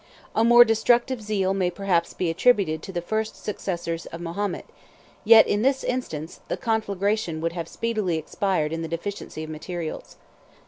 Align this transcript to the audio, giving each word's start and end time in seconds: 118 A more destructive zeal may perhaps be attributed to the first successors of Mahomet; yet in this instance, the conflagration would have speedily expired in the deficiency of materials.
118 0.33 0.41
A 0.41 0.49
more 0.49 0.65
destructive 0.65 1.21
zeal 1.21 1.53
may 1.53 1.69
perhaps 1.69 2.11
be 2.15 2.31
attributed 2.31 2.81
to 2.81 2.91
the 2.91 3.03
first 3.03 3.35
successors 3.43 4.07
of 4.07 4.19
Mahomet; 4.19 4.65
yet 5.23 5.45
in 5.45 5.61
this 5.61 5.83
instance, 5.83 6.39
the 6.47 6.57
conflagration 6.57 7.39
would 7.39 7.53
have 7.53 7.67
speedily 7.67 8.17
expired 8.17 8.73
in 8.73 8.81
the 8.81 8.87
deficiency 8.87 9.43
of 9.43 9.51
materials. 9.51 10.15